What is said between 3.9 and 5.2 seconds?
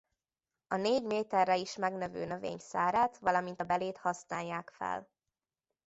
használják fel.